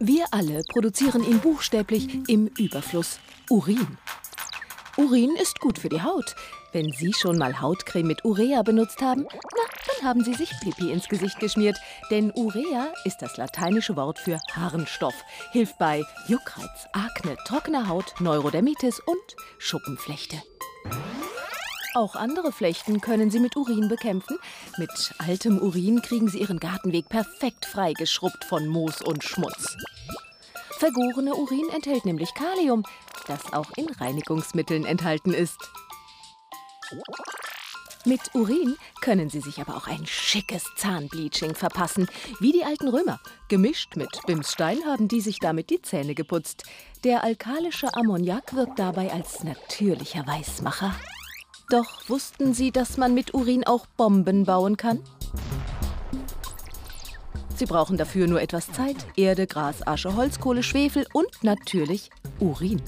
[0.00, 3.18] Wir alle produzieren ihn buchstäblich im Überfluss.
[3.50, 3.98] Urin.
[4.96, 6.36] Urin ist gut für die Haut.
[6.72, 10.92] Wenn Sie schon mal Hautcreme mit Urea benutzt haben, na, dann haben Sie sich Pipi
[10.92, 11.78] ins Gesicht geschmiert.
[12.12, 15.14] Denn Urea ist das lateinische Wort für Harnstoff.
[15.50, 20.36] Hilft bei Juckreiz, Akne, trockener Haut, Neurodermitis und Schuppenflechte.
[21.94, 24.38] Auch andere Flechten können Sie mit Urin bekämpfen.
[24.76, 29.76] Mit altem Urin kriegen Sie Ihren Gartenweg perfekt freigeschrubbt von Moos und Schmutz.
[30.78, 32.84] Vergorene Urin enthält nämlich Kalium,
[33.26, 35.58] das auch in Reinigungsmitteln enthalten ist.
[38.04, 43.18] Mit Urin können Sie sich aber auch ein schickes Zahnbleaching verpassen, wie die alten Römer.
[43.48, 46.62] Gemischt mit Bimsstein haben die sich damit die Zähne geputzt.
[47.02, 50.94] Der alkalische Ammoniak wirkt dabei als natürlicher Weißmacher.
[51.70, 55.02] Doch wussten Sie, dass man mit Urin auch Bomben bauen kann?
[57.58, 62.80] Sie brauchen dafür nur etwas Zeit, Erde, Gras, Asche, Holzkohle, Schwefel und natürlich Urin.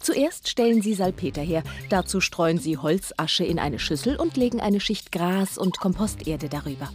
[0.00, 1.62] Zuerst stellen Sie Salpeter her.
[1.90, 6.88] Dazu streuen Sie Holzasche in eine Schüssel und legen eine Schicht Gras und Komposterde darüber.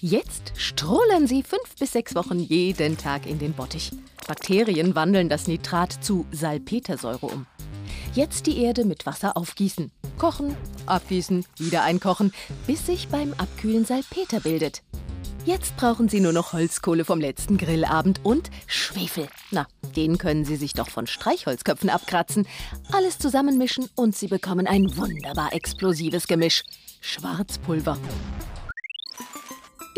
[0.00, 3.92] Jetzt strohlern Sie fünf bis sechs Wochen jeden Tag in den Bottich.
[4.26, 7.46] Bakterien wandeln das Nitrat zu Salpetersäure um.
[8.14, 9.92] Jetzt die Erde mit Wasser aufgießen.
[10.18, 12.32] Kochen, abgießen, wieder einkochen,
[12.66, 14.82] bis sich beim Abkühlen Salpeter bildet.
[15.44, 19.28] Jetzt brauchen Sie nur noch Holzkohle vom letzten Grillabend und Schwefel.
[19.50, 22.46] Na, den können Sie sich doch von Streichholzköpfen abkratzen.
[22.92, 26.64] Alles zusammenmischen und Sie bekommen ein wunderbar explosives Gemisch.
[27.00, 27.96] Schwarzpulver.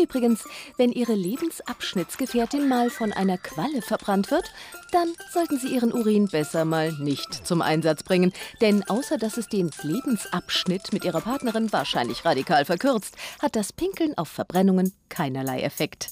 [0.01, 0.43] Übrigens,
[0.77, 4.51] wenn Ihre Lebensabschnittsgefährtin mal von einer Qualle verbrannt wird,
[4.91, 8.33] dann sollten Sie Ihren Urin besser mal nicht zum Einsatz bringen.
[8.61, 14.17] Denn außer dass es den Lebensabschnitt mit Ihrer Partnerin wahrscheinlich radikal verkürzt, hat das Pinkeln
[14.17, 16.11] auf Verbrennungen keinerlei Effekt.